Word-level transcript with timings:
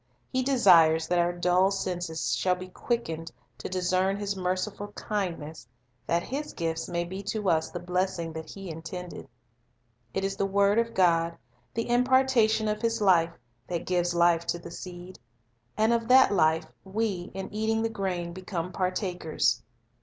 He 0.31 0.41
desires 0.41 1.07
that 1.09 1.19
our 1.19 1.31
dull 1.31 1.69
senses 1.69 2.33
shall 2.35 2.55
be 2.55 2.69
quick 2.69 3.05
ened 3.05 3.29
to 3.59 3.69
discern 3.69 4.17
His 4.17 4.35
merciful 4.35 4.87
kindness, 4.93 5.67
that 6.07 6.23
His 6.23 6.53
gifts 6.53 6.89
may 6.89 7.03
be 7.03 7.21
to 7.25 7.51
us 7.51 7.69
the 7.69 7.79
blessing 7.79 8.33
that 8.33 8.49
He 8.49 8.71
intended. 8.71 9.27
It 10.15 10.25
is 10.25 10.37
the 10.37 10.45
word 10.47 10.79
of 10.79 10.95
God, 10.95 11.37
the 11.75 11.87
impartation 11.87 12.67
of 12.67 12.81
His 12.81 12.99
life, 12.99 13.29
partakers 13.67 13.67
that 13.67 13.85
gives 13.85 14.15
life 14.15 14.47
to 14.47 14.57
the 14.57 14.71
seed; 14.71 15.19
and 15.77 15.93
of 15.93 16.07
that 16.07 16.33
life, 16.33 16.65
we, 16.83 17.29
in 17.35 17.53
eating 17.53 17.83
Life 17.83 17.85
of 17.85 17.93
God 17.93 17.93
the 17.93 17.99
grain, 17.99 18.33
become 18.33 18.71
partakers. 18.71 19.61